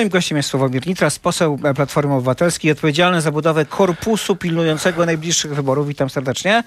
[0.00, 5.88] Moim gościem jest Sławomir Nitras, poseł Platformy Obywatelskiej, odpowiedzialny za budowę korpusu pilnującego najbliższych wyborów.
[5.88, 6.62] Witam serdecznie.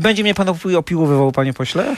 [0.00, 1.96] Będzie mnie pan opiłowywał, panie pośle?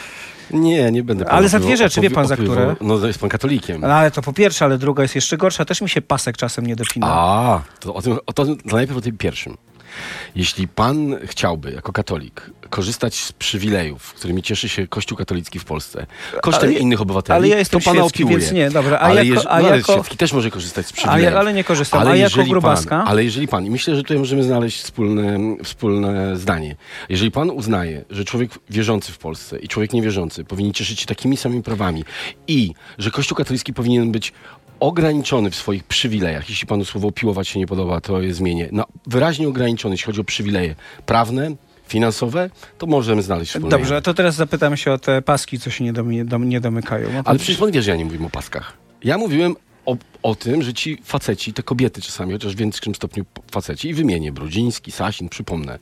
[0.51, 2.77] Nie, nie będę Ale za dwie rzeczy, wie pan za które?
[2.81, 3.81] No jest pan katolikiem.
[3.81, 5.65] No, ale to po pierwsze, ale druga jest jeszcze gorsza.
[5.65, 7.07] Też mi się pasek czasem nie dopina.
[7.11, 9.57] A, to, o tym, o to, to najpierw o tym pierwszym.
[10.37, 16.07] Jeśli pan chciałby, jako katolik, korzystać z przywilejów, którymi cieszy się Kościół katolicki w Polsce,
[16.43, 18.39] kosztem Ale- innych obywateli, ale ja jestem to pana świecki, opiłuje.
[18.39, 20.93] więc nie, dobra, a ale jako- a no, ale jako- świecki też może korzystać z
[20.93, 21.33] przywilejów.
[21.33, 22.01] ja, ale nie korzystam.
[22.01, 22.99] Ale A jako grubaska?
[22.99, 26.77] Pan, ale jeżeli pan, i myślę, że tutaj możemy znaleźć wspólne, wspólne zdanie.
[27.09, 31.37] Jeżeli pan uznaje, że człowiek wierzący w Polsce i człowiek niewierzący powinni cieszyć się takimi
[31.37, 32.05] samymi prawami
[32.49, 34.33] i że Kościół katolicki powinien być
[34.85, 38.85] ograniczony w swoich przywilejach, jeśli panu słowo piłować się nie podoba, to je zmienię, no,
[39.07, 40.75] wyraźnie ograniczony, jeśli chodzi o przywileje
[41.07, 41.51] prawne,
[41.89, 45.85] finansowe, to możemy znaleźć wspólne Dobrze, to teraz zapytam się o te paski, co się
[45.85, 47.13] nie, domi, dom, nie domykają.
[47.13, 48.77] No, Ale przecież pan wie, że ja nie mówiłem o paskach.
[49.05, 53.25] Ja mówiłem o, o tym, że ci faceci, te kobiety czasami, chociaż w większym stopniu
[53.51, 55.79] faceci, i wymienię, Brudziński, Sasin, przypomnę,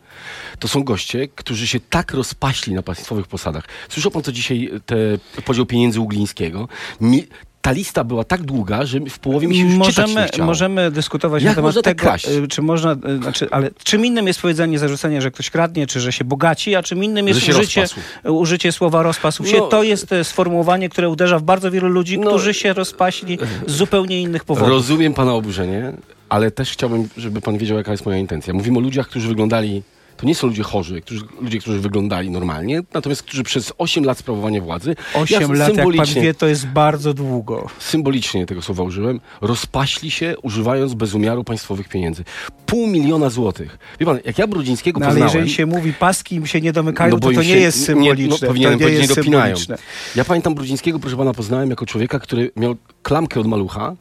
[0.58, 3.64] to są goście, którzy się tak rozpaśli na państwowych posadach.
[3.88, 4.96] Słyszał pan, co dzisiaj e, te
[5.44, 6.68] podział pieniędzy Uglińskiego?
[7.00, 7.26] Mi,
[7.62, 10.90] ta lista była tak długa, że w połowie mi się już czytać nie możemy, możemy
[10.90, 11.84] dyskutować Jak na temat tak
[12.24, 15.86] tego, y, czy można, y, znaczy, ale czym innym jest powiedzenie, zarzucenie, że ktoś kradnie,
[15.86, 18.00] czy że się bogaci, a czym innym jest użycie, rozpasł.
[18.34, 19.56] użycie słowa rozpasł się.
[19.58, 23.38] No- to jest e, sformułowanie, które uderza w bardzo wielu ludzi, No- którzy się rozpaśli
[23.66, 24.68] z zupełnie innych powodów.
[24.68, 25.92] Rozumiem pana oburzenie,
[26.28, 28.54] ale też chciałbym, żeby pan wiedział, jaka jest moja intencja.
[28.54, 29.82] Mówimy o ludziach, którzy wyglądali.
[30.22, 34.18] To nie są ludzie chorzy, którzy, ludzie, którzy wyglądali normalnie, natomiast którzy przez 8 lat
[34.18, 34.96] sprawowania władzy.
[35.14, 37.66] Osiem ja lat, jak pan wie, to jest bardzo długo.
[37.78, 42.24] symbolicznie tego słowa użyłem, rozpaśli się, używając bez umiaru państwowych pieniędzy.
[42.66, 43.78] Pół miliona złotych.
[44.00, 45.34] Wie pan, jak ja Brudzińskiego No, ale poznałem...
[45.34, 47.84] jeżeli się mówi paski im się nie domykają, No bo to to nie się- jest
[47.84, 48.38] symboliczne.
[48.42, 49.56] no, powinienem to nie powiedzieć, nie dopinają.
[49.56, 49.78] symboliczne.
[50.16, 53.94] Ja pamiętam Brudzińskiego, proszę pana, poznałem jako człowieka, który miał klamkę od malucha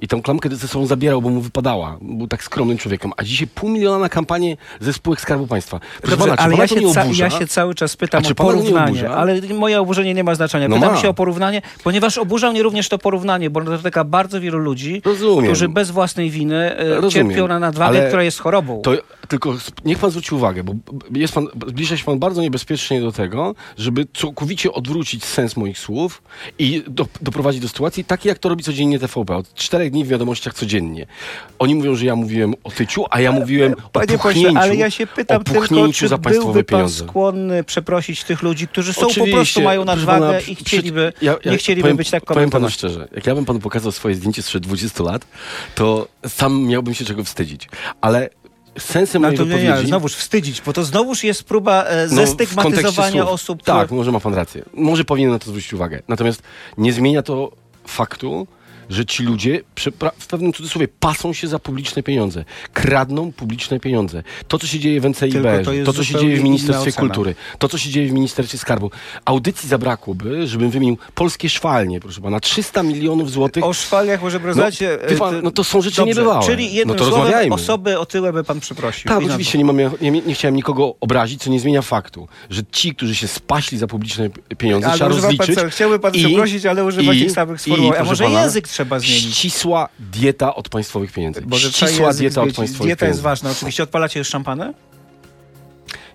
[0.00, 1.98] i tą klamkę ze sobą zabierał, bo mu wypadała.
[2.00, 3.12] Był tak skromnym człowiekiem.
[3.16, 5.80] A dzisiaj pół miliona na kampanię ze spółek Skarbu Państwa.
[6.02, 9.40] Proszę Dobrze, pana, czy ale ja się, ja się cały czas pytam o porównanie, ale
[9.54, 10.68] moje oburzenie nie ma znaczenia.
[10.68, 11.00] No Pytam ma.
[11.00, 15.44] się o porównanie, ponieważ oburza mnie również to porównanie, bo dotyka bardzo wielu ludzi, Rozumiem.
[15.44, 17.28] którzy bez własnej winy e, Rozumiem.
[17.28, 18.82] cierpią na nadwagę, Ale która jest chorobą.
[18.82, 18.92] To
[19.28, 20.74] tylko niech pan zwróci uwagę, bo
[21.14, 26.22] jest pan, zbliża się pan bardzo niebezpiecznie do tego, żeby całkowicie odwrócić sens moich słów
[26.58, 29.36] i do, doprowadzić do sytuacji takiej, jak to robi codziennie TVP.
[29.36, 31.06] Od czterech dni w wiadomościach codziennie.
[31.58, 34.76] Oni mówią, że ja mówiłem o tyciu, a ja mówiłem o Panie pośle, puchnięciu, ale
[34.76, 38.68] ja się pytam o tylko, puchnięciu czy za państwowe byłby pan skłonny przeprosić tych ludzi,
[38.68, 41.96] którzy są po Oczywiście, prostu mają nadwagę pana, i chcieliby, ja- ja nie chcieliby powiem,
[41.96, 42.72] być tak Powiem panu komentowani.
[42.72, 45.26] szczerze, jak ja bym panu pokazał swoje zdjęcie sprzed 20 lat,
[45.74, 47.68] to sam miałbym się czego wstydzić.
[48.00, 48.30] Ale
[48.78, 49.88] sensem No mojej to nie, wypowiedzi...
[49.88, 53.32] znowuż wstydzić, bo to znowuż jest próba e, No, zestygmatyzowania słów.
[53.34, 53.62] osób.
[53.62, 54.62] Tak, może ma pan rację.
[54.74, 56.02] Może powinien na to zwrócić uwagę.
[56.08, 56.42] Natomiast
[56.78, 57.52] nie zmienia to
[57.86, 58.46] faktu,
[58.90, 59.60] że ci ludzie
[60.18, 62.44] w pewnym cudzysłowie pasą się za publiczne pieniądze.
[62.72, 64.22] Kradną publiczne pieniądze.
[64.48, 66.92] To, co się dzieje w NCIB, to to, co się dzieje w Ministerstwie.
[66.92, 68.90] Kultury, to, co się dzieje w Ministerstwie Skarbu.
[69.24, 73.64] Audycji zabrakłoby, żebym wymienił polskie szwalnie, proszę pana, 300 milionów złotych.
[73.64, 74.98] O szwaliach może rozmawiacie.
[75.10, 76.46] wie pan, no to są rzeczy Dobrze, niebywałe.
[76.46, 79.08] Czyli jednym No to słowem osoby otyłe by pan przeprosił.
[79.08, 82.94] Tak, oczywiście nie, mam, nie, nie chciałem nikogo obrazić, co nie zmienia faktu, że ci,
[82.94, 85.54] którzy się spaśli za publiczne pieniądze, Ale trzeba pan, rozliczyć.
[85.54, 88.00] co, chciałby pan i- przeprosić, ale używa i- tych samych sformułowań.
[88.00, 89.36] A może język trzeba zmienić?
[89.36, 91.40] Ścisła dieta od państwowych pieniędzy.
[91.40, 93.16] Trzeba Ścisła język dieta od państwowych Dieta pieniędzy.
[93.16, 93.50] jest ważna.
[93.50, 94.74] Oczywiście odpalacie już szampanę?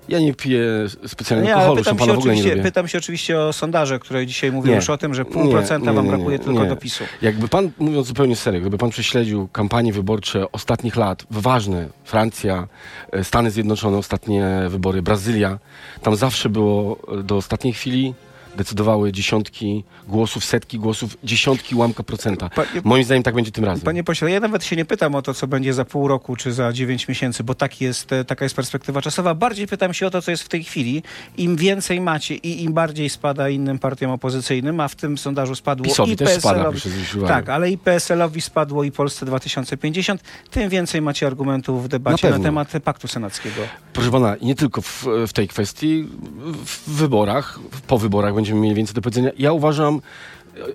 [0.09, 0.61] Ja nie piję
[1.07, 4.75] specjalnie Nie, alkoholu, pytam się, oczywiście, pytam się oczywiście o sondaże, które dzisiaj mówią Nie.
[4.75, 6.69] już o tym, że pół procenta wam nie, nie, brakuje tylko nie.
[6.69, 7.03] do PiSu.
[7.21, 12.67] Jakby pan, mówiąc zupełnie serio, gdyby pan prześledził kampanie wyborcze ostatnich lat, ważne, Francja,
[13.11, 15.59] e, Stany Zjednoczone, ostatnie wybory, Brazylia,
[16.01, 18.13] tam zawsze było do ostatniej chwili
[18.57, 22.49] decydowały dziesiątki głosów, setki głosów, dziesiątki ułamka procenta.
[22.49, 23.85] Panie- Moim zdaniem tak będzie tym razem.
[23.85, 26.53] Panie pośle, ja nawet się nie pytam o to, co będzie za pół roku czy
[26.53, 29.35] za dziewięć miesięcy, bo tak jest, e, taka jest perspektywa czasowa.
[29.35, 31.03] Bardziej pytam się o to, co jest w tej chwili.
[31.37, 35.85] Im więcej macie i im bardziej spada innym partiom opozycyjnym, a w tym sondażu spadło
[35.85, 36.71] PiSowi i też spada.
[37.27, 40.21] Tak, ale i PSL-owi spadło i Polsce 2050,
[40.51, 43.61] tym więcej macie argumentów w debacie Na na, temat paktu senackiego.
[43.93, 46.07] Proszę pana, nie tylko w, w tej kwestii,
[46.65, 49.31] w wyborach, po wyborach będziemy mieli więcej do powiedzenia.
[49.37, 50.01] Ja uważam,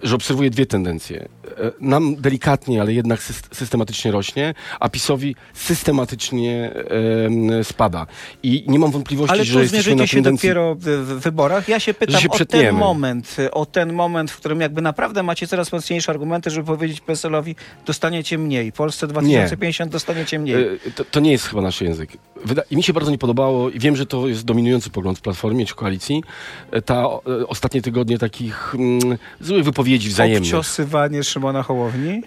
[0.02, 1.28] że obserwuję dwie tendencje.
[1.58, 8.06] E, Nam delikatnie, ale jednak syst- systematycznie rośnie, a PiSowi systematycznie em, spada.
[8.42, 10.48] I nie mam wątpliwości, Ale że jesteśmy na się tendencji...
[10.48, 11.68] dopiero w, w wyborach.
[11.68, 15.46] Ja się pytam się o ten moment, o ten moment, w którym jakby naprawdę macie
[15.46, 17.54] coraz mocniejsze argumenty, żeby powiedzieć PSL-owi,
[17.86, 18.72] dostaniecie mniej.
[18.72, 20.62] Polsce 2050 dostaniecie mniej.
[20.86, 22.10] E, To, to nie jest chyba nasz język.
[22.46, 25.20] Wyda- I mi się bardzo nie podobało, i wiem, że to jest dominujący pogląd w
[25.20, 26.22] Platformie czy koalicji,
[26.70, 27.04] e, ta,
[27.48, 30.54] ostatnie tygodnie takich mm, złych wypowiedzi wzajemnych.
[30.54, 32.10] Obciosywanie Szymona Hołowni?
[32.10, 32.22] E,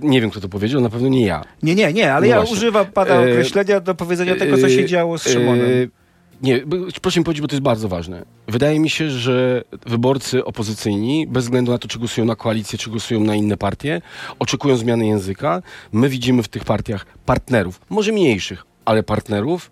[0.00, 1.44] nie wiem, kto to powiedział, na pewno nie ja.
[1.62, 2.56] Nie, nie, nie, ale No ja właśnie.
[2.56, 5.90] używam pana E, określenia do powiedzenia tego, co się E, działo z Szymonem.
[6.42, 6.60] Nie,
[7.02, 8.22] proszę mi powiedzieć, bo to jest bardzo ważne.
[8.48, 12.90] Wydaje mi się, że wyborcy opozycyjni, bez względu na to, czy głosują na koalicję, czy
[12.90, 14.02] głosują na inne partie,
[14.38, 15.62] oczekują zmiany języka.
[15.92, 19.70] My widzimy w tych partiach partnerów, może mniejszych, ale partnerów.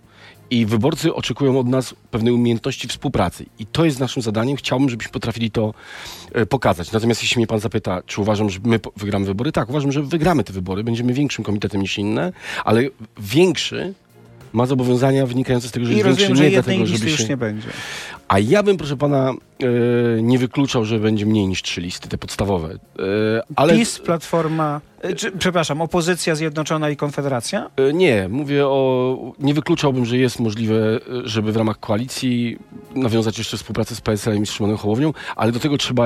[0.50, 3.46] I wyborcy oczekują od nas pewnej umiejętności współpracy.
[3.58, 4.56] I to jest naszym zadaniem.
[4.56, 5.74] Chciałbym, żebyśmy potrafili to
[6.32, 6.92] e, pokazać.
[6.92, 10.44] Natomiast jeśli mnie pan zapyta, czy uważam, że my wygramy wybory, tak, uważam, że wygramy
[10.44, 10.84] te wybory.
[10.84, 12.32] Będziemy większym komitetem niż inne,
[12.64, 12.82] ale
[13.18, 13.94] większy
[14.52, 17.20] ma zobowiązania wynikające z tego, że I jest większy rozumiem, że nie dlatego, żeby już
[17.20, 17.28] się...
[17.28, 17.68] nie będzie.
[18.28, 22.18] A ja bym, proszę pana, e, nie wykluczał, że będzie mniej niż trzy listy, te
[22.18, 22.68] podstawowe.
[22.74, 22.78] E,
[23.56, 24.80] ale PiS, Platforma,
[25.16, 27.70] czy, przepraszam, Opozycja Zjednoczona i Konfederacja?
[27.76, 29.32] e, nie, mówię o...
[29.38, 32.58] Nie wykluczałbym, że jest możliwe, e, żeby w ramach koalicji
[32.94, 36.04] nawiązać jeszcze współpracę z PSL-em i z Szymonem Hołownią, ale do tego trzeba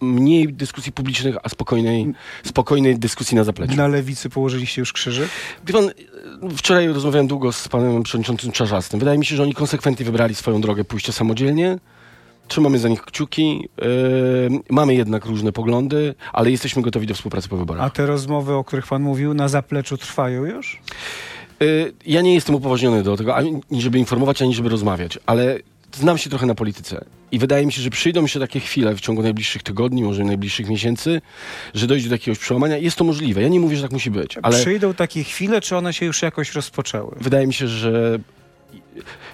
[0.00, 2.14] mniej dyskusji publicznych, a spokojnej,
[2.44, 3.76] spokojnej dyskusji na zapleczu.
[3.76, 5.28] Na lewicy położyliście już krzyżyk?
[5.66, 5.92] Wie pan, e,
[6.56, 9.00] wczoraj rozmawiałem długo z panem przewodniczącym Czarzastym.
[9.00, 11.78] Wydaje mi się, że oni konsekwentnie wybrali swoją drogę pójścia samodzielnie.
[12.48, 13.68] Trzymamy za nich kciuki.
[13.82, 13.84] E,
[14.70, 17.84] mamy jednak różne poglądy, ale jesteśmy gotowi do współpracy po wyborach.
[17.84, 20.80] A te rozmowy, o których pan mówił, na zapleczu trwają już?
[21.60, 21.64] E,
[22.06, 25.58] ja nie jestem upoważniony do tego, ani żeby informować, ani żeby rozmawiać, ale
[25.92, 27.04] znam się trochę na polityce.
[27.32, 30.24] I wydaje mi się, że przyjdą mi się takie chwile w ciągu najbliższych tygodni, może
[30.24, 31.20] najbliższych miesięcy,
[31.74, 32.76] że dojdzie do jakiegoś przełamania.
[32.76, 33.42] Jest to możliwe.
[33.42, 34.58] Ja nie mówię, że tak musi być, ale...
[34.58, 37.16] Przyjdą takie chwile, czy one się już jakoś rozpoczęły?
[37.20, 38.18] wydaje mi się, że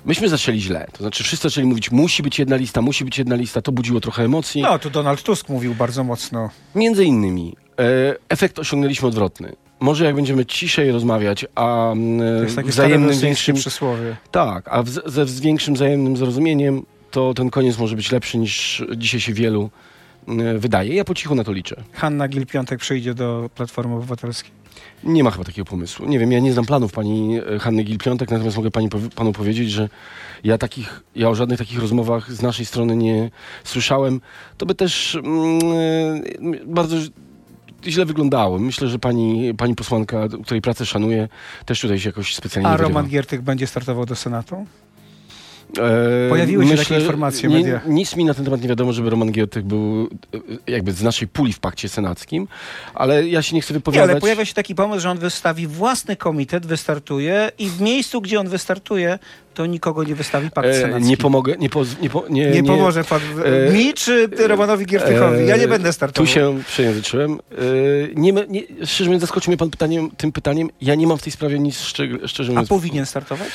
[0.05, 0.87] myśmy zaczęli źle.
[0.93, 3.63] To znaczy wszyscy zaczęli mówić, musi być jedna lista, musi być jedna lista.
[3.63, 4.63] To budziło trochę emocji.
[4.63, 6.51] No, tu Donald Tusk mówił bardzo mocno.
[6.75, 7.83] Między innymi e,
[8.29, 9.57] efekt osiągnęliśmy odwrotny.
[9.81, 13.57] Może jak będziemy ciszej rozmawiać, a mm, To wzajemnym większym...
[13.57, 14.17] przysłowie.
[14.31, 19.33] Tak, a ze, większym wzajemnym zrozumieniem, to ten koniec może być lepszy niż dzisiaj się
[19.33, 19.71] wielu
[20.59, 20.95] wydaje.
[20.95, 21.77] Ja po cichu na to liczę.
[21.93, 24.53] Hanna Gil-Piątek przyjdzie do Platformy Obywatelskiej.
[25.05, 26.07] Nie ma chyba takiego pomysłu.
[26.07, 29.71] Nie wiem, ja nie znam planów pani e, Hanny Gil-Piątek, natomiast mogę pani, panu powiedzieć,
[29.71, 29.89] że
[30.45, 33.31] ja takich, ja o żadnych takich rozmowach z naszej strony nie
[33.65, 34.21] słyszałem.
[34.59, 35.61] To by też mm,
[36.55, 36.97] e, bardzo
[37.87, 38.59] źle wyglądało.
[38.59, 41.29] Myślę, że pani, pani posłanka, której pracę szanuję,
[41.67, 42.99] też tutaj się jakoś specjalnie A nie wyrywa.
[42.99, 44.67] Roman Giertych będzie startował do Senatu?
[45.79, 47.87] E, Pojawiły się takie informacje w nie, mediach.
[47.87, 50.39] Nic mi na ten temat nie wiadomo, żeby Roman Giertek był e,
[50.73, 52.49] jakby z naszej puli w pakcie senackim,
[52.95, 54.11] ale ja się nie chcę Nie, wypowiadać.
[54.11, 58.41] ale pojawia się taki pomysł, że on wystawi własny komitet, wystartuje i w miejscu, gdzie
[58.41, 59.19] on wystartuje,
[59.55, 61.09] to nikogo nie wystawi pakt E, senacki.
[61.09, 63.21] nie pomogę, nie, poz, nie, po, nie, Nie pomoże pan
[63.69, 65.47] e, mi czy ty Romanowi Giertychowi?
[65.47, 66.27] Ja nie będę startował.
[66.27, 67.39] Tu się przejęzyczyłem.
[68.15, 70.69] Nie, nie, szczerze mówiąc, zaskoczył mnie pan pytaniem, tym pytaniem.
[70.81, 72.69] Ja nie mam w tej sprawie nic szczeg- szczerze A mówiąc.
[72.69, 73.49] powinien startować?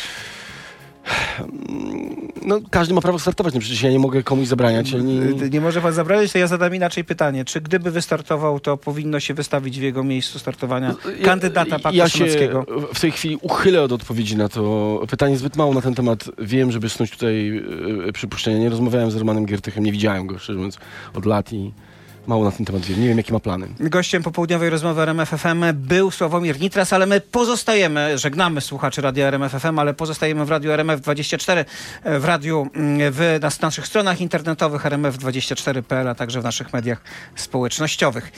[2.46, 4.94] No, każdy ma prawo startować, no przecież ja nie mogę komuś zabraniać.
[4.94, 5.20] Ani...
[5.44, 7.46] Y, Nie może pan zabrać, to ja zadam inaczej pytanie.
[7.46, 12.18] Czy gdyby wystartował, to powinno się wystawić w jego miejscu startowania kandydata paktu ja się
[12.18, 12.66] senackiego?
[12.94, 15.38] w tej chwili uchylę od odpowiedzi na to pytanie.
[15.38, 17.64] Zbyt mało na ten temat wiem, żeby snuć tutaj
[18.08, 18.58] e, przypuszczenia.
[18.58, 20.78] Nie rozmawiałem z Romanem Giertychem, nie widziałem go, szczerze mówiąc,
[21.14, 21.72] od lat i
[22.28, 23.02] mało na ten temat wiem.
[23.02, 23.68] Nie wiem, jakie ma plany.
[23.80, 29.52] Gościem popołudniowej rozmowy RMF FM był Sławomir Nitras, ale my pozostajemy, żegnamy słuchaczy Radia RMF
[29.52, 31.66] FM, ale pozostajemy w Radiu RMF24,
[32.04, 37.02] e, w radiu, mm, w nas, naszych stronach internetowych rmf24.pl, a także w naszych mediach
[37.36, 38.32] społecznościowych.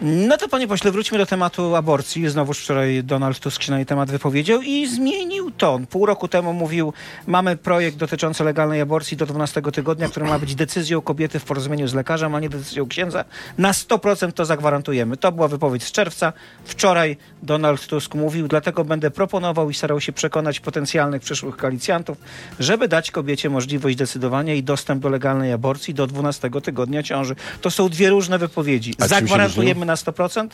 [0.00, 2.28] No to panie pośle, wróćmy do tematu aborcji.
[2.28, 5.86] Znowuż wczoraj Donald Tusk się na jej temat wypowiedział i zmienił ton.
[5.86, 6.92] Pół roku temu mówił,
[7.26, 11.88] mamy projekt dotyczący legalnej aborcji do 12 tygodnia, który ma być decyzją kobiety w porozumieniu
[11.88, 13.24] z lekarzem, a nie decyzją księdza.
[13.58, 15.16] Na 100% to zagwarantujemy.
[15.16, 16.32] To była wypowiedź z czerwca.
[16.64, 22.18] Wczoraj Donald Tusk mówił, dlatego będę proponował i starał się przekonać potencjalnych przyszłych koalicjantów,
[22.60, 27.34] żeby dać kobiecie możliwość decydowania i dostęp do legalnej aborcji do 12 tygodnia ciąży.
[27.60, 28.94] To są dwie różne wypowiedzi.
[29.00, 30.48] A Zagwarantujemy na 100%.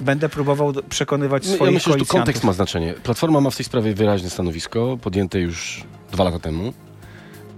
[0.00, 2.94] Będę próbował przekonywać No, swoich ja myślę, że tu kontekst ma znaczenie.
[3.02, 6.72] Platforma ma w tej sprawie wyraźne stanowisko, podjęte już dwa lata temu.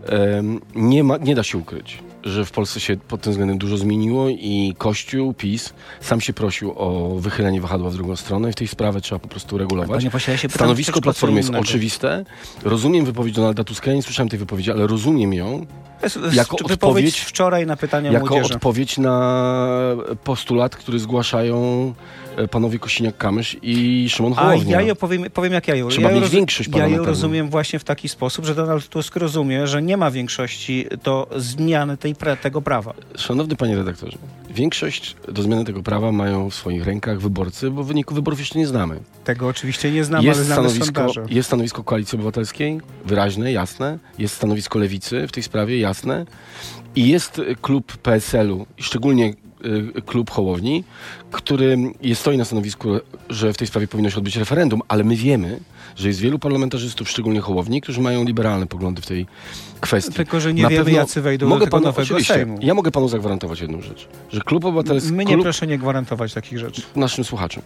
[0.06, 3.76] Em, nie, ma, nie da się ukryć, że w Polsce się pod tym względem dużo
[3.76, 8.56] zmieniło i Kościół, PiS, sam się prosił o wychylenie wahadła w drugą stronę i w
[8.56, 10.04] tej sprawie trzeba po prostu regulować.
[10.04, 11.62] Ja pytam Stanowisko Platformy jest innego.
[11.62, 12.24] oczywiste.
[12.64, 15.66] Rozumiem wypowiedź Donalda Tuska, ja nie słyszałem tej wypowiedzi, ale rozumiem ją
[16.02, 18.54] jest- jako wypowiedź odpowiedź- wczoraj na pytania jako młodzieży.
[18.54, 21.94] odpowiedź na postulat, który zgłaszają
[22.36, 24.80] e, panowie Kosiniak-Kamysz i Szymon A Hołownia.
[24.80, 25.88] ja ją powiem, powiem jak ja ją.
[25.88, 29.66] Trzeba ja mieć większość Ja ją rozumiem właśnie w taki sposób, że Donald Tusk rozumie,
[29.66, 32.94] że nie ma większości do zmiany tej, pra- tego prawa.
[33.16, 34.18] Szanowny panie redaktorze,
[34.50, 38.66] większość do zmiany tego prawa mają w swoich rękach wyborcy, bo wyniku wyborów jeszcze nie
[38.66, 39.00] znamy.
[39.24, 41.34] Tego oczywiście nie znam, ale Jest znamy stanowisko, sondaże.
[41.34, 43.98] jest stanowisko Koalicji Obywatelskiej, wyraźne, jasne.
[44.18, 46.26] Jest stanowisko Lewicy w tej sprawie, jasne.
[46.96, 49.34] I jest klub PSL-u, szczególnie
[50.06, 50.84] klub Hołowni,
[51.30, 52.88] który jest, stoi na stanowisku,
[53.28, 55.60] że w tej sprawie powinno się odbyć referendum, ale my wiemy,
[55.96, 59.26] że jest wielu parlamentarzystów, szczególnie Hołowni, którzy mają liberalne poglądy w tej
[59.80, 60.12] kwestii.
[60.12, 62.58] Tylko, że nie Na wiemy, pewno jacy wejdą mogę do tego panu, nowego Sejmu.
[62.62, 66.58] Ja mogę panu zagwarantować jedną rzecz, że klub obywatelski, Mnie klub proszę nie gwarantować takich
[66.58, 66.82] rzeczy.
[66.96, 67.62] naszym słuchaczom,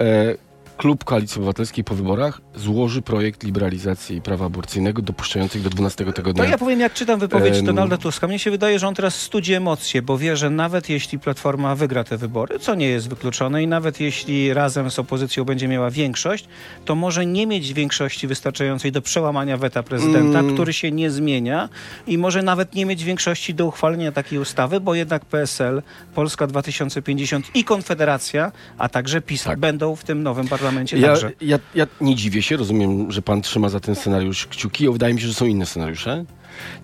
[0.00, 0.34] e,
[0.76, 6.44] klub Koalicji Obywatelskiej po wyborach złoży projekt liberalizacji prawa aborcyjnego dopuszczających do 12 To tygodnia.
[6.44, 7.62] ja powiem, jak czytam wypowiedź.
[7.62, 8.26] Donalda Tuska.
[8.26, 12.04] Mnie się wydaje, że on teraz studzi emocje, bo wie, że nawet jeśli Platforma wygra
[12.04, 16.48] te wybory, co nie jest wykluczone, i nawet jeśli razem z opozycją będzie miała większość,
[16.84, 20.54] to może nie mieć większości wystarczającej do przełamania weta prezydenta, Mm.
[20.54, 21.68] który się nie zmienia
[22.06, 25.82] i może nawet nie mieć większości do uchwalenia takiej ustawy, bo jednak PSL,
[26.14, 29.58] Polska 2050 i Konfederacja, a także PiS Tak.
[29.58, 31.32] będą w tym nowym parlamencie Ja, także.
[31.40, 34.90] ja, ja nie dziwię się, rozumiem, że pan trzyma za ten scenariusz kciuki.
[34.90, 36.24] Wydaje mi się, że są inne scenariusze.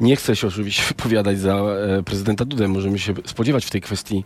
[0.00, 2.68] Nie chcę się oczywiście wypowiadać za e, prezydenta Dudę.
[2.68, 4.24] Możemy się spodziewać w tej kwestii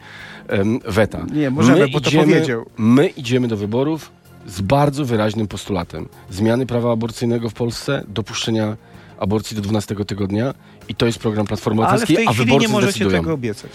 [0.48, 1.26] em, weta.
[1.32, 2.64] Nie, możemy, bo to powiedział.
[2.76, 4.10] My idziemy do wyborów
[4.46, 6.08] z bardzo wyraźnym postulatem.
[6.30, 8.76] Zmiany prawa aborcyjnego w Polsce, dopuszczenia
[9.18, 10.54] aborcji do 12 tygodnia
[10.88, 13.20] i to jest program Platformy Ale w Obywatelskiej, tej a chwili wyborcy nie możecie zdecydują.
[13.22, 13.70] tego obiecać.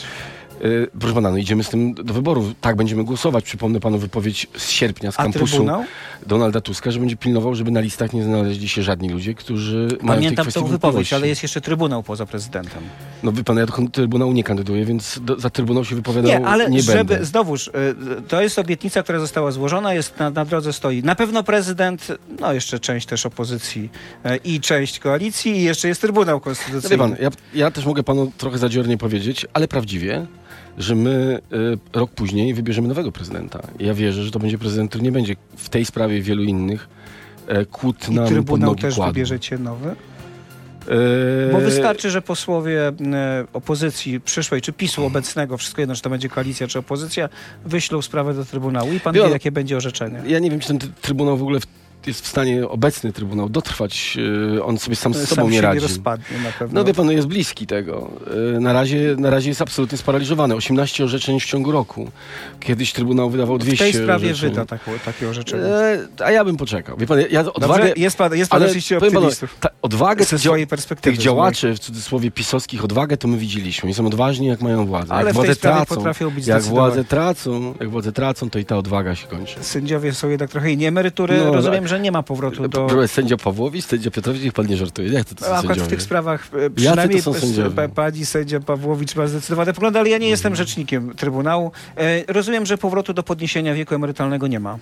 [0.66, 2.46] Y, Proszę pana, no idziemy z tym do wyborów.
[2.62, 3.44] Tak, będziemy głosować.
[3.44, 5.66] Przypomnę panu wypowiedź z sierpnia z kampusu?
[6.28, 9.88] Donalda Tuska, że będzie pilnował, żeby na listach nie znaleźli się żadni ludzie, którzy mają
[9.88, 11.16] w tej Pamiętam tą wypowiedź, wątpliwości.
[11.16, 12.84] ale jest jeszcze Trybunał poza prezydentem.
[13.24, 16.46] No wie pan, ja do Trybunału nie kandyduję, więc do, za Trybunał się wypowiadał Nie,
[16.48, 17.25] ale nie żeby, będę.
[17.25, 17.72] znowuż, y,
[18.28, 21.04] to jest obietnica, która została złożona, jest na, na drodze stoi.
[21.04, 22.08] Na pewno prezydent,
[22.39, 23.89] no jeszcze część też opozycji
[24.25, 26.89] y, i część koalicji i jeszcze jest Trybunał No Konstytucyjny.
[26.89, 30.25] wie pan, ja, ja też mogę panu trochę zadziornie powiedzieć, ale prawdziwie,
[30.79, 31.39] że my
[31.93, 33.62] y, rok później wybierzemy nowego prezydenta.
[33.79, 36.88] Ja wierzę, że to będzie prezydent, który nie będzie w tej sprawie i wielu innych
[37.48, 39.13] e, kłód I nam Trybunał też kładł.
[39.13, 39.89] wybierzecie nowy?
[39.89, 42.93] E, Bo wystarczy, że posłowie e,
[43.53, 47.29] opozycji przyszłej, czy PiSu obecnego, wszystko jedno, czy to będzie koalicja, czy opozycja,
[47.65, 50.21] wyślą sprawę do Trybunału i pan Wie wie, jakie będzie orzeczenie.
[50.27, 51.65] Ja nie wiem, czy ten Trybunał w ogóle w,
[52.08, 54.18] jest w stanie, obecny Trybunał, dotrwać.
[54.58, 55.82] y, on sobie sam z sobą Sam nie radzi.
[55.82, 56.79] nie rozpadnie na pewno.
[56.79, 58.12] No wie pan, no jest bliski tego.
[58.58, 60.56] Y, Na razie, na razie jest absolutnie sparaliżowany.
[60.56, 62.12] 18 orzeczeń w ciągu roku.
[62.60, 64.50] Kiedyś Trybunał wydawał 200 w tej sprawie orzeczeń.
[64.50, 65.63] wyda takie, takie orzeczenie.
[65.63, 66.98] E, a ja bym poczekał.
[66.98, 67.94] Wie pan, ja Dobrze, odwagę...
[67.98, 69.58] jest pan, jest pan ale panu, optymistów.
[69.60, 71.15] ta odwagę Ze swojej perspektywy.
[71.18, 73.89] tych działaczy, w cudzysłowie pisowskich, odwagę to my widzieliśmy.
[73.89, 75.13] I są odważni, jak mają władzę.
[75.13, 78.77] Ale jak władzę tracą, potrafią być jak władzę tracą, jak władzę tracą, to i ta
[78.77, 79.56] odwaga się kończy.
[79.62, 80.86] Sędziowie są jednak trochę inni.
[80.86, 81.88] Emerytury, No, rozumiem, tak.
[81.89, 82.88] Że nie ma powrotu do...
[82.88, 85.10] Proszę, Sędzia Pawłowicz, sędzia Piotrowicz, niech pan nie żartuje.
[85.10, 85.89] Jak to, to są Akurat w sędziowie?
[85.89, 87.75] tych sprawach e, przynajmniej to są s- sędziowie?
[87.75, 91.72] pa- pani sędzia Pawłowicz ma zdecydowane poglądy, ale ja nie jestem rzecznikiem Trybunału.
[91.98, 94.77] E, rozumiem, że powrotu do podniesienia wieku emerytalnego nie ma.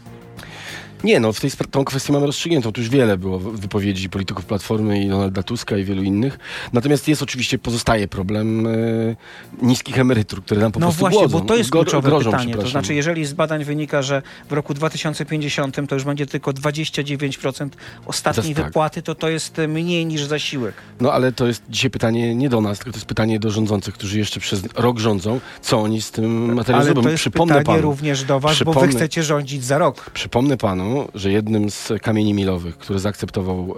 [1.04, 2.72] Nie, no w tej tą kwestię mamy rozstrzygniętą.
[2.72, 6.40] Tu już wiele było wypowiedzi polityków Platformy i Donalda Tuska i wielu innych.
[6.74, 8.70] Natomiast jest oczywiście, pozostaje problem e,
[9.62, 11.40] niskich emerytur, które nam po No prostu właśnie, głodzą.
[11.40, 12.56] bo to jest kluczowe grożą, pytanie.
[12.56, 17.70] To znaczy, jeżeli z badań wynika, że w roku 2050 to już będzie tylko 29%
[18.06, 18.66] ostatniej jest tak.
[18.66, 20.74] wypłaty, to to jest mniej niż zasiłek.
[21.02, 23.94] No ale to jest dzisiaj pytanie nie do nas, tylko to jest pytanie do rządzących,
[23.94, 25.40] którzy jeszcze przez rok rządzą.
[25.62, 27.02] Co oni z tym materiałem Ale zrobią?
[27.04, 30.10] to jest Przypomnę pytanie panu, również do was, bo wy chcecie rządzić za rok.
[30.14, 33.76] Przypomnę panu, że jednym z kamieni milowych, który zaakceptował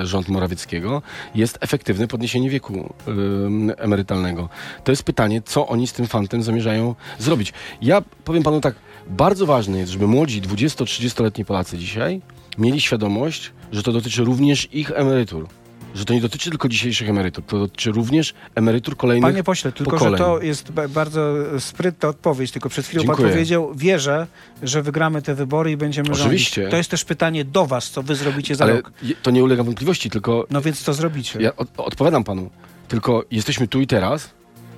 [0.00, 1.02] e, rząd Morawieckiego,
[1.34, 4.48] jest efektywne podniesienie wieku em, emerytalnego.
[4.84, 7.52] To jest pytanie, co oni z tym fantem zamierzają zrobić.
[7.82, 8.74] Ja powiem panu tak,
[9.06, 12.20] bardzo ważne jest, żeby młodzi 20-30-letni Polacy dzisiaj
[12.58, 15.48] mieli świadomość, że to dotyczy również ich emerytur.
[15.94, 19.90] Że to nie dotyczy tylko dzisiejszych emerytur, to dotyczy również emerytur kolejnych Panie pośle, tylko
[19.90, 20.12] pokoleń.
[20.18, 23.28] że to jest ba- bardzo sprytna odpowiedź, tylko przed chwilą Dziękuję.
[23.28, 24.26] pan powiedział, wierzę,
[24.62, 26.54] że wygramy te wybory i będziemy Oczywiście.
[26.62, 26.70] rządzić.
[26.70, 28.92] To jest też pytanie do was, co wy zrobicie za Ale rok.
[29.22, 31.42] to nie ulega wątpliwości, tylko No więc co zrobicie?
[31.42, 32.50] Ja od, odpowiadam panu.
[32.88, 34.30] Tylko jesteśmy tu i teraz.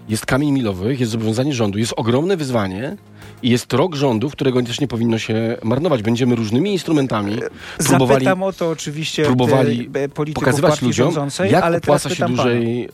[0.09, 2.97] Jest kamień milowy, jest zobowiązanie rządu, jest ogromne wyzwanie
[3.43, 6.03] i jest rok rządu, którego też nie powinno się marnować.
[6.03, 7.37] Będziemy różnymi instrumentami
[7.79, 12.37] próbowali Zapytam o to oczywiście próbowali e, pokazywać ludziom, rządzącej, jak ale opłaca się pytam
[12.37, 12.43] pana.
[12.43, 12.89] dłużej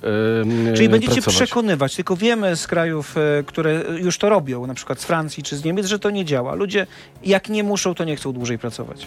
[0.70, 1.36] e, Czyli będziecie pracować.
[1.36, 5.56] przekonywać, tylko wiemy z krajów, e, które już to robią, na przykład z Francji czy
[5.56, 6.54] z Niemiec, że to nie działa.
[6.54, 6.86] Ludzie
[7.24, 9.06] jak nie muszą, to nie chcą dłużej pracować.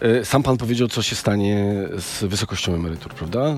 [0.00, 3.56] E, Sam pan powiedział, co się stanie z wysokością emerytur, prawda?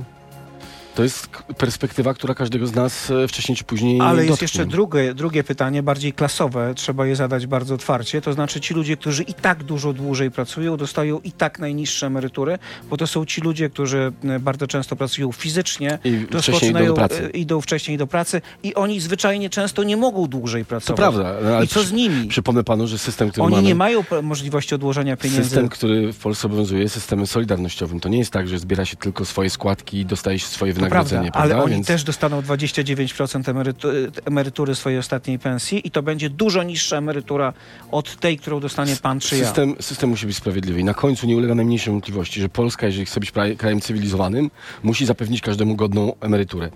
[0.95, 1.27] To jest
[1.59, 4.45] perspektywa, która każdego z nas e, wcześniej czy później Ale jest dotknie.
[4.45, 8.21] jeszcze drugie, drugie pytanie, bardziej klasowe, trzeba je zadać bardzo otwarcie.
[8.21, 12.59] To znaczy ci ludzie, którzy i tak dużo dłużej pracują, dostają i tak najniższe emerytury,
[12.91, 16.87] bo to są ci ludzie, którzy e, bardzo często pracują fizycznie, I wcześniej idą rozpoczynają,
[16.87, 17.25] do pracy.
[17.35, 20.97] e, idą wcześniej do pracy i oni zwyczajnie często nie mogą dłużej To pracować.
[20.99, 21.35] prawda.
[21.43, 22.29] no, ale I co z nimi?
[22.29, 23.69] Przypomnę panu, że system, który Oni mamy...
[23.69, 25.45] nie mają możliwości odłożenia pieniędzy.
[25.45, 28.01] System, który w Polsce obowiązuje, jest systemem solidarnościowym.
[28.01, 31.33] To nie jest tak, że zbiera się tylko swoje składki i dostaje się swoje wynagrodzenie,
[31.33, 31.65] ale prawda?
[31.65, 33.89] oni Więc- też dostaną 29% emerytu
[34.25, 37.53] emerytury swojej ostatniej pensji i to będzie dużo niższa emerytura
[37.91, 39.45] od tej, którą dostanie pan czy ja.
[39.45, 43.07] System, system musi być sprawiedliwy i na końcu nie ulega najmniejszej wątpliwości, że Polska, jeżeli
[43.07, 44.51] chce być krajem cywilizowanym,
[44.83, 46.71] musi zapewnić każdemu godną emeryturę.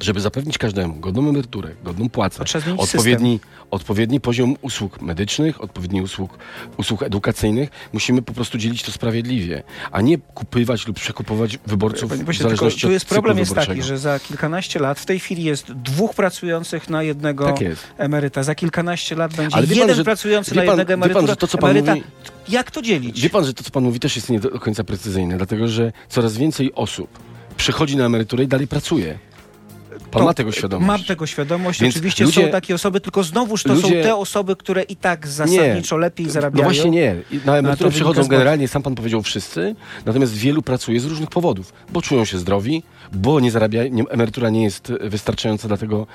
[0.00, 2.44] Żeby zapewnić każdemu godną emeryturę, godną płacę,
[2.76, 3.40] odpowiedni,
[3.70, 6.38] odpowiedni poziom usług medycznych, odpowiedni usług,
[6.76, 12.22] usług edukacyjnych, musimy po prostu dzielić to sprawiedliwie, a nie kupywać lub przekupować wyborców Panie
[12.22, 15.06] w pośle, tylko zależności tu od jest problem jest taki, że za kilkanaście lat w
[15.06, 17.58] tej chwili jest dwóch pracujących na jednego Tak
[17.98, 18.42] emeryta.
[18.42, 21.26] Za kilkanaście lat będzie Ale wie pan, jeden że- pracujący na pan- jednego pan, emerytura,
[21.32, 21.94] że to, co pan emeryta.
[21.94, 22.06] mówi-
[22.48, 23.20] Jak to dzielić?
[23.20, 25.92] Wie pan, że to, co pan mówi, też jest nie do końca precyzyjne, dlatego że
[26.08, 27.18] coraz więcej osób
[27.56, 29.18] przechodzi na emeryturę i dalej pracuje.
[30.10, 30.86] Pan To- ma tego świadomość.
[30.88, 31.80] Mam tego świadomość.
[31.80, 34.96] Więc Oczywiście ludzie- są takie osoby, tylko znowuż to są ludzie- te osoby, które i
[34.96, 36.64] tak zasadniczo lepiej zarabiają.
[36.64, 37.16] No właśnie nie.
[37.30, 39.74] I Na emeryturę przychodzą generalnie, sam pan powiedział, wszyscy,
[40.06, 44.50] natomiast wielu pracuje z różnych powodów, bo czują się zdrowi, bo nie zarabia, nie, emerytura
[44.50, 46.06] nie jest wystarczająca, dlatego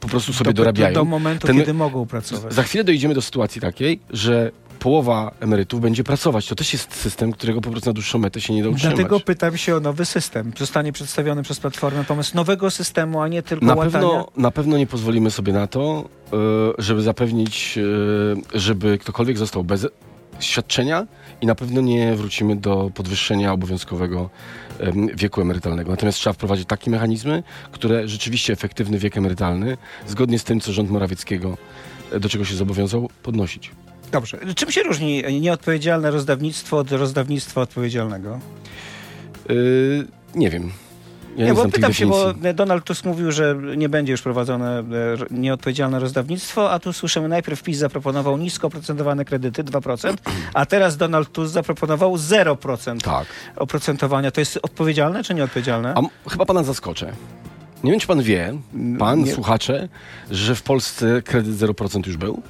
[0.00, 0.94] po prostu sobie do, dorabiają.
[0.94, 2.52] Do, do momentu, Ten- kiedy mogą pracować.
[2.54, 4.50] Za chwilę dojdziemy do sytuacji takiej, że
[4.82, 6.46] połowa emerytów będzie pracować.
[6.46, 8.96] To też jest system, którego po prostu na dłuższą metę się nie da utrzymać.
[8.96, 10.52] Dlatego pytam się o nowy system.
[10.58, 13.92] Zostanie przedstawiony przez Platformę pomysł nowego systemu, a nie tylko Na łatania.
[13.92, 16.36] pewno, na pewno nie pozwolimy sobie na to, e,
[16.78, 17.78] żeby zapewnić,
[18.54, 19.86] e, żeby ktokolwiek został bez
[20.40, 21.06] świadczenia
[21.40, 24.30] i na pewno nie wrócimy do podwyższenia obowiązkowego
[25.14, 25.90] wieku emerytalnego.
[25.90, 30.90] Natomiast trzeba wprowadzić takie mechanizmy, które rzeczywiście efektywny wiek emerytalny, zgodnie z tym, co rząd
[30.90, 31.56] Morawieckiego
[32.12, 33.70] e, do czego się zobowiązał, podnosić.
[34.12, 34.38] Dobrze.
[34.54, 38.38] Czym się różni nieodpowiedzialne rozdawnictwo od rozdawnictwa odpowiedzialnego?
[39.48, 40.70] Yy, nie wiem.
[41.36, 42.34] Ja nie, nie, bo pytam się, bo.
[42.54, 44.84] Donald Tusk mówił, że nie będzie już prowadzone e,
[45.30, 50.14] nieodpowiedzialne rozdawnictwo, a tu słyszymy najpierw PiS zaproponował nisko oprocentowane kredyty, 2%,
[50.54, 53.26] a teraz Donald Tusk zaproponował 0% Tak.
[53.56, 54.30] oprocentowania.
[54.30, 55.94] To jest odpowiedzialne czy nieodpowiedzialne?
[55.96, 57.12] A chyba pana zaskoczę.
[57.84, 58.54] Nie wiem, czy pan wie,
[58.98, 59.32] pan, Nie.
[59.34, 59.88] słuchacze,
[60.30, 62.42] że w Polsce kredyt 0% już był?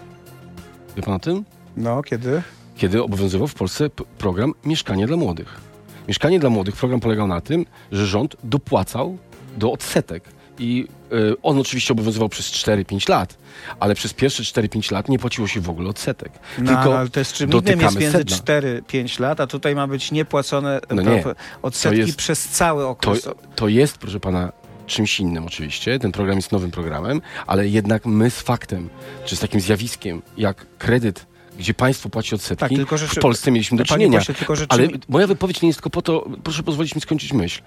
[0.96, 1.44] Wie pan o tym?
[1.76, 2.42] No, kiedy?
[2.76, 5.60] Kiedy obowiązywał w Polsce program Mieszkanie dla Młodych.
[6.08, 9.18] Mieszkanie dla Młodych, program polegał na tym, że rząd dopłacał
[9.56, 10.24] do odsetek.
[10.58, 13.36] I y, on oczywiście obowiązywał przez 4-5 lat,
[13.80, 16.32] ale przez pierwsze 4-5 lat nie płaciło się w ogóle odsetek.
[16.58, 18.36] No, Tylko ale to jest czym innym jest między sedna.
[18.36, 21.24] 4-5 lat, a tutaj ma być niepłacone No e, nie.
[21.62, 23.28] odsetki To jest- przez cały To, okres.
[23.56, 24.52] to jest, proszę pana,
[24.92, 25.98] czymś innym oczywiście.
[25.98, 28.88] Ten program jest nowym programem, ale jednak my z faktem,
[29.24, 31.26] czy z takim zjawiskiem, jak kredyt,
[31.58, 34.18] gdzie państwo płaci odsetki, Tak, tylko że- w Polsce mieliśmy do czynienia.
[34.18, 37.32] pośle, tylko że Ale moja wypowiedź nie jest tylko po to, proszę pozwolić mi skończyć
[37.32, 37.62] myśl.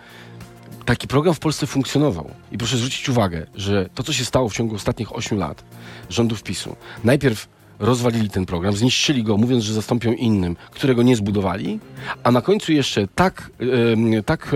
[0.85, 2.29] Taki program w Polsce funkcjonował.
[2.51, 5.63] I proszę zwrócić uwagę, że to, co się stało w ciągu ostatnich 8 lat
[6.09, 7.47] rządów PiSu, najpierw
[7.79, 11.79] rozwalili ten program, zniszczyli go, mówiąc, że zastąpią innym, którego nie zbudowali,
[12.23, 13.51] a na końcu jeszcze tak,
[13.91, 14.51] em, tak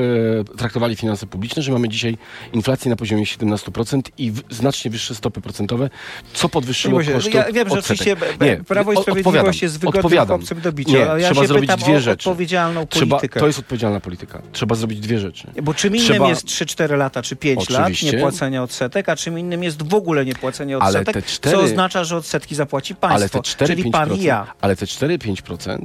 [0.51, 2.17] e, traktowali finanse publiczne, że mamy dzisiaj
[2.53, 5.89] inflację na poziomie 17% i w, znacznie wyższe stopy procentowe,
[6.33, 10.37] co podwyższyło pośle, koszty ja wiem, że oczywiście Nie, Prawo i Sprawiedliwość jest wygodnym odpowiadam.
[10.37, 12.29] chłopcem do bicia, Nie, ale ja trzeba się zrobić dwie rzeczy.
[12.29, 13.39] odpowiedzialną Trzeba, politykę.
[13.39, 14.41] to jest odpowiedzialna polityka.
[14.51, 15.47] Trzeba zrobić dwie rzeczy.
[15.63, 18.11] Bo czym innym Trzeba- jest 3-4 lata czy 5 lat Oczywiście.
[18.11, 22.17] niepłacenia odsetek, a czym innym jest w ogóle niepłacenie odsetek, te cztery- co oznacza, że
[22.17, 24.53] odsetki zapłaci państwo, Ale te 4-5%, czyli pan i ja.
[24.61, 25.79] ale te 4-5%,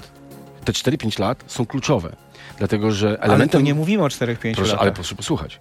[0.64, 2.16] te 4-5 lat są kluczowe.
[2.58, 3.62] Dlatego, że Ale tu elementem...
[3.64, 4.82] nie mówimy o 4-5 proszę, latach.
[4.82, 5.60] ale proszę posłuchać.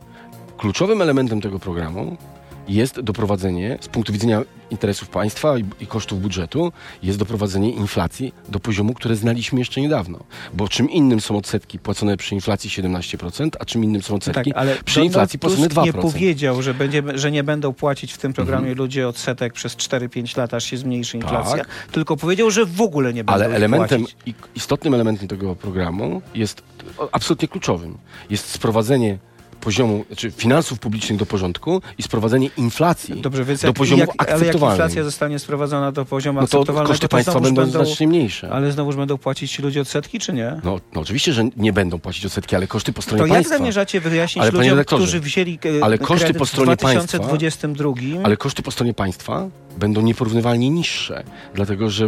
[0.58, 2.18] Kluczowym elementem tego programu
[2.68, 6.72] jest doprowadzenie, z punktu widzenia interesów państwa i, i kosztów budżetu,
[7.04, 10.20] jest doprowadzenie inflacji do poziomu, które znaliśmy jeszcze niedawno.
[10.54, 14.54] Bo czym innym są odsetki płacone przy inflacji 17%, a czym innym są Tak, odsetki
[14.54, 15.86] ale przy Donald inflacji płacone Tusk 2%.
[15.86, 18.78] nie powiedział, że, będzie, że nie będą płacić w tym programie Mhm.
[18.78, 21.22] ludzie odsetek przez 4-5 lat, aż się zmniejszy Tak.
[21.22, 24.36] inflacja, tylko powiedział, że w ogóle nie będą Ale elementem, płacić.
[24.56, 26.64] istotnym elementem tego programu jest
[27.12, 27.98] absolutnie kluczowym.
[28.30, 29.18] Jest sprowadzenie
[29.64, 34.10] poziomu, znaczy finansów publicznych do porządku i sprowadzenie inflacji Dobrze, więc do jak, poziomu jak,
[34.18, 34.84] ale jak akceptowalnego.
[34.84, 38.50] inflacja zostanie sprowadzona do poziomu no to akceptowalnego, koszty to państwa będą, będą, znacznie mniejsze.
[38.52, 40.60] ale znowuż będą płacić ci ludzie odsetki, czy nie?
[40.64, 43.58] No, no oczywiście, że nie będą płacić odsetki, ale koszty po stronie To jak państwa.
[43.58, 47.92] zamierzacie wyjaśnić Ale, ludziom, którzy wzięli e, ale koszty po stronie w 2022,
[48.24, 52.08] Ale koszty po stronie państwa będą nieporównywalnie niższe, dlatego że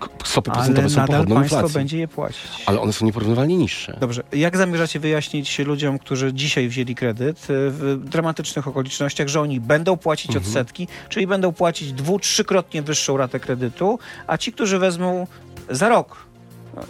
[0.00, 1.74] k- stopy ale procentowe są nadal pochodną państwo inflacji.
[1.78, 2.62] będzie je płacić.
[2.66, 3.96] Ale one są nieporównywalnie niższe.
[4.00, 9.60] Dobrze, jak zamierzacie wyjaśnić ludziom, którzy dzisiaj wzięli kredyt e, w dramatycznych okolicznościach, że oni
[9.60, 10.44] będą płacić Mhm.
[10.46, 15.26] odsetki, czyli będą płacić dwu, trzykrotnie wyższą ratę kredytu, a ci, którzy wezmą
[15.70, 16.25] za rok,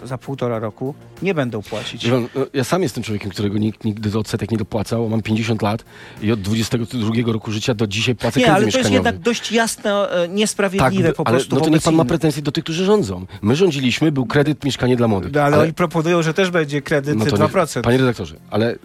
[0.04, 2.06] za półtora roku, nie będą płacić.
[2.06, 2.20] No,
[2.54, 5.08] Ja sam jestem człowiekiem, którego nikt nigdy do odsetek nie dopłacał.
[5.08, 5.84] Mam 50 lat
[6.22, 10.10] i od 22 roku życia do dzisiaj płacę Nie, ale to jest jednak dość jasne,
[10.10, 12.84] e, niesprawiedliwe Tak, po ale prostu no to niech pan ma pretensje do tych, którzy
[12.84, 13.26] rządzą.
[13.42, 15.32] My rządziliśmy, był kredyt mieszkanie dla młodych.
[15.32, 17.76] No, ale, oni proponują, że też będzie kredyt no to 2%.
[17.76, 18.76] Nie, panie redaktorze, ale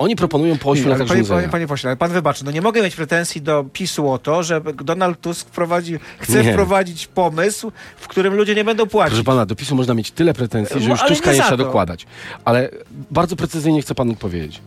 [0.00, 2.62] Oni proponują po 8 Ale latach panie, panie, panie pośle, ale pan wybaczy, no nie
[2.62, 6.52] mogę mieć pretensji do PiSu o to, że Donald Tusk wprowadzi, chce Nie.
[6.52, 9.10] wprowadzić pomysł, w którym ludzie nie będą płacić.
[9.10, 11.42] Proszę pana, do PiSu można mieć tyle pretensji, że No, już ale Tuska nie nie
[11.42, 12.06] trzeba dokładać.
[12.44, 12.70] Ale
[13.10, 14.60] bardzo precyzyjnie chcę panu powiedzieć.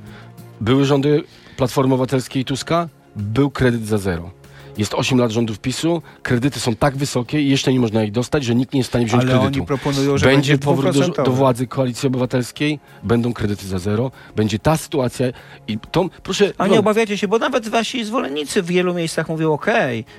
[0.61, 1.23] Były rządy
[1.57, 4.31] Platformy Obywatelskiej i Tuska, był kredyt za zero.
[4.77, 8.43] Jest 8 lat rządów PiSu, kredyty są tak wysokie i jeszcze nie można ich dostać,
[8.45, 9.57] że nikt nie jest w stanie wziąć Ale kredytu.
[9.59, 14.11] oni proponują, że będzie będzie powrót do, do władzy Koalicji Obywatelskiej, będą kredyty za zero,
[14.35, 15.27] będzie ta sytuacja
[15.67, 16.53] i to, proszę...
[16.57, 19.65] A nie obawiacie się, bo nawet wasi zwolennicy w wielu miejscach mówią OK,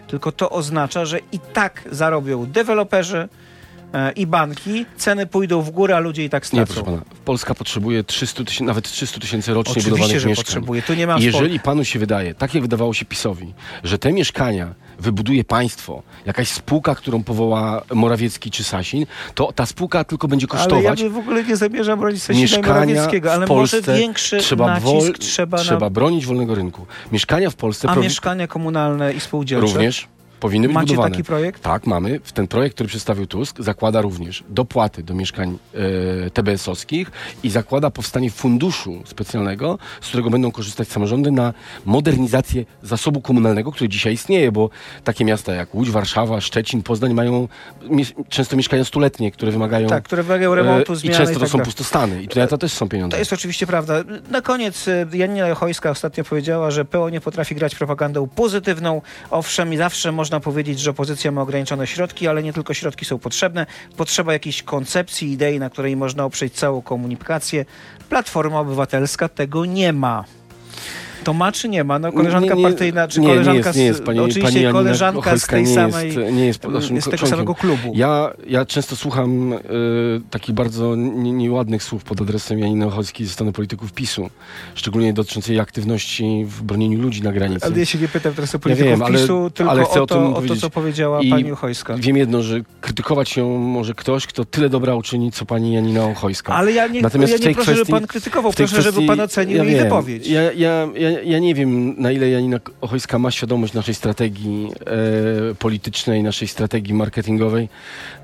[0.07, 3.29] tylko to oznacza, że i tak zarobią deweloperzy
[4.17, 6.67] i banki, ceny pójdą w górę, a ludzie i tak Nie, stracą.
[6.75, 7.03] proszę pana.
[7.25, 10.45] Polska potrzebuje 300 tysięcy, nawet 300 tysięcy rocznie Oczywiście, budowanych że mieszkań.
[10.45, 10.83] potrzebuje.
[10.83, 13.55] Tu nie mam Jeżeli panu się wydaje, tak jak wydawało się PiSowi,
[13.85, 20.05] że te mieszkania wybuduje państwo, jakaś spółka, którą powoła Morawiecki czy Sasin, to ta spółka
[20.05, 21.05] tylko będzie Ale ja kosztować.
[21.05, 25.19] w ogóle nie zamierzam bronić Sasina Morawieckiego, ale w Polsce może większy trzeba, nacisk wol-
[25.19, 25.91] trzeba, trzeba na...
[25.91, 26.87] bronić wolnego rynku.
[27.13, 29.67] Mieszkania w Polsce A mieszkania komunalne i spółdzielcze?
[29.75, 30.09] również
[30.41, 31.11] powinny być Macie budowane.
[31.11, 31.63] taki projekt?
[31.63, 32.21] Tak, mamy.
[32.35, 35.59] Ten projekt, który przedstawił Tusk, zakłada również dopłaty do mieszkań
[36.27, 37.11] e, TBS-owskich
[37.43, 43.89] i zakłada powstanie funduszu specjalnego, z którego będą korzystać samorządy na modernizację zasobu komunalnego, który
[43.89, 44.71] dzisiaj istnieje, bo
[45.05, 47.49] takie miasta jak Łódź, Warszawa, Szczecin, Poznań mają
[47.91, 51.35] mie- często mieszkania stuletnie, które wymagają Tak, które wymagają remontu, e, i zmiany często i
[51.35, 51.65] to tak są dalej.
[51.73, 52.23] pustostany.
[52.23, 53.15] I tutaj to też są pieniądze.
[53.15, 53.95] To jest oczywiście prawda.
[54.31, 59.03] Na koniec y, Janina Jochojska ostatnio powiedziała, że PO nie potrafi grać propagandą pozytywną.
[59.31, 63.19] Owszem, i zawsze można powiedzieć, że opozycja ma ograniczone środki, ale nie tylko środki są
[63.19, 63.67] potrzebne.
[63.97, 67.65] Potrzeba jakiejś koncepcji, idei, na której można oprzeć całą komunikację.
[68.09, 70.25] Platforma Obywatelska tego nie ma.
[71.25, 71.99] To ma czy nie ma?
[71.99, 74.03] No, koleżanka Nie, nie, partyjna, czy nie, koleżanka nie jest, nie jest.
[74.05, 77.17] Pani, oczywiście pani koleżanka z Ochojska tej nie samej, jest, nie jest, naszym z tego
[77.17, 77.29] członkiem.
[77.29, 77.93] samego klubu.
[77.95, 79.59] Ja, ja często słucham e,
[80.31, 84.31] takich bardzo nie, nieładnych słów pod adresem Janiny Ochojskiej ze strony polityków PiSu,
[84.75, 87.67] szczególnie dotyczącej jej aktywności w bronieniu ludzi na granicy.
[87.67, 90.03] Ale ja się nie pytam teraz o polityków wiem, ale- PiSu, tylko ale chcę o,
[90.03, 91.95] o to, tym o to, co powiedziała I pani Uchojska.
[91.99, 96.55] Wiem jedno, że krytykować ją może ktoś, kto tyle dobra uczyni, co pani Janina Ochojska.
[96.55, 99.21] Ale ja nie, Natomiast ja nie proszę, żeby kwestii- pan krytykował, proszę, żeby kwestii- pan
[99.21, 99.85] ocenił ja jej wiem.
[99.85, 100.27] wypowiedź.
[100.29, 104.69] Ja, ja, ja, ja nie wiem, na ile Janina Ochojska ma świadomość naszej strategii
[105.51, 107.69] e, politycznej, naszej strategii marketingowej.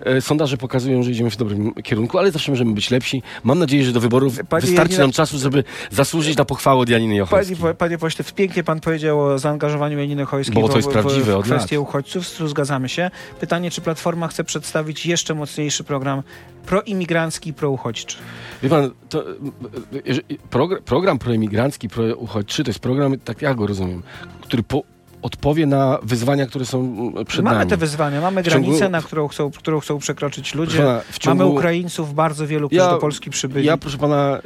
[0.05, 3.23] E, sondaże pokazują, że idziemy w dobrym kierunku, ale zawsze możemy być lepsi.
[3.45, 6.89] Mam nadzieję, że do wyborów Pani wystarczy Janina- nam czasu, żeby zasłużyć na pochwałę od
[6.89, 7.57] Janiny Ochojskiej.
[7.57, 10.93] po- panie pośle, pięknie pan powiedział o zaangażowaniu Janiny Chojskiej Bo to w, jest w,
[10.93, 12.31] prawdziwe w od kwestię uchodźców.
[12.37, 13.11] Tu zgadzamy się.
[13.41, 16.23] Pytanie, czy Platforma chce przedstawić jeszcze mocniejszy program
[16.67, 18.17] proimigrancki prouchodźczy?
[18.63, 23.55] Wie pan, to, e, e, jeżeli- progr- program proemigrancki, prouchodźczy, to jest program, tak ja
[23.55, 24.03] go rozumiem,
[24.41, 24.83] który po,
[25.23, 27.71] odpowie na wyzwania, które są mm, przed mamy nami.
[27.71, 30.79] te wyzwania, mamy ciągu- granicę, na którą chcą, którą chcą przekroczyć ludzie.
[30.79, 33.67] Pana, ciągu- Mamy Ukraińców bardzo wielu, którzy Ja- do Polski przybyli.
[33.67, 34.41] Ja, proszę pana, e,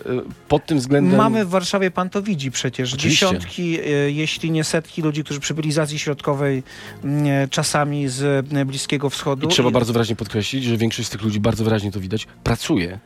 [0.48, 1.16] pod tym względem...
[1.16, 3.26] Mamy w Warszawie, pan to widzi przecież, Oczywiście.
[3.26, 6.62] dziesiątki, e, jeśli nie setki ludzi, którzy przybyli z Azji Środkowej,
[7.04, 9.46] m, e, czasami z Bliskiego Wschodu.
[9.46, 12.26] I trzeba I- bardzo wyraźnie podkreślić, że większość z tych ludzi, bardzo wyraźnie to widać,
[12.44, 12.98] pracuje.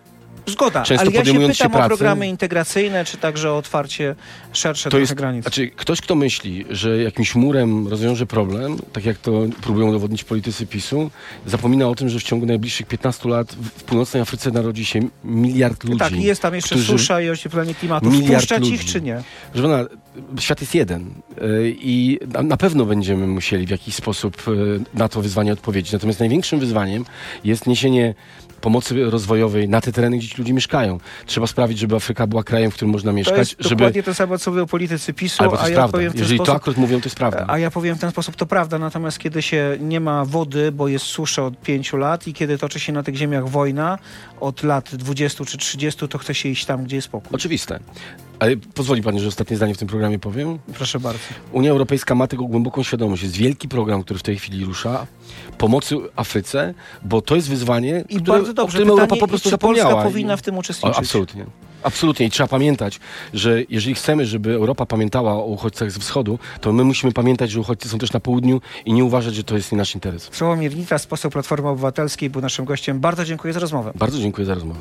[0.49, 3.57] Zgoda, Często ale ja się podejmując się pytam o pracy- programy integracyjne, czy także o
[3.57, 4.15] otwarcie
[4.53, 5.43] szersze To jest, granic.
[5.43, 10.67] znaczy, ktoś, kto myśli, że jakimś murem rozwiąże problem, tak jak to próbują udowodnić politycy
[10.67, 11.11] PiSu,
[11.47, 15.85] zapomina o tym, że w ciągu najbliższych 15 lat w północnej Afryce narodzi się miliard
[15.85, 15.99] ludzi.
[15.99, 18.11] tak, i jest tam jeszcze susza i ocieplenie klimatu.
[18.11, 18.85] Wpuszczać ich, ludzi.
[18.93, 19.23] czy nie?
[19.53, 19.85] Proszę pana,
[20.41, 21.03] świat jest jeden
[21.43, 25.93] y, i na, pewno będziemy musieli w jakiś sposób y, na to wyzwanie odpowiedzieć.
[25.93, 27.05] Natomiast największym wyzwaniem
[27.45, 28.15] jest niesienie
[28.61, 30.99] pomocy rozwojowej na te tereny, gdzie ci ludzie mieszkają.
[31.27, 33.75] Trzeba sprawić, żeby Afryka była krajem, w którym można To mieszkać, jest żeby...
[33.77, 35.93] dokładnie to samo, co mówią politycy PiSu, Ale bo to a jest ja prawda.
[35.93, 36.61] powiem w ten Jeżeli to sposób...
[36.63, 37.45] akurat mówią, to jest prawda.
[37.49, 40.89] A ja powiem w ten sposób, to prawda, natomiast kiedy się nie ma wody, bo
[40.89, 43.99] jest susza od pięciu lat i kiedy toczy się na tych ziemiach wojna
[44.41, 47.29] od lat 20 czy 30, to chce się iść tam, gdzie jest spokój.
[47.33, 47.79] Oczywiste.
[48.39, 50.59] Ale pozwoli pani, że ostatnie zdanie w tym programie powiem.
[50.75, 51.19] Proszę bardzo.
[51.53, 53.23] Unia Europejska ma tego głęboką świadomość.
[53.23, 55.07] Jest wielki program, który w tej chwili rusza,
[55.59, 58.73] pomocy Afryce, bo to jest wyzwanie, I które, bardzo o dobrze.
[58.79, 59.91] którym Pytanie, Europa po prostu czy zapomniała.
[59.91, 60.99] Polska powinna w tym O, uczestniczyć?
[60.99, 61.47] absolutnie.
[61.83, 62.27] Absolutnie.
[62.27, 63.01] I trzeba pamiętać,
[63.35, 67.61] że jeżeli chcemy, żeby Europa pamiętała o uchodźcach z wschodu, to my musimy pamiętać, że
[67.61, 70.29] uchodźcy są też na południu i nie uważać, że to jest nie nasz interes.
[70.33, 73.01] Sławomir Nitras, poseł Platformy Obywatelskiej, był naszym gościem.
[73.01, 73.93] Bardzo dziękuję za rozmowę.
[73.95, 74.81] Bardzo dziękuję za rozmowę.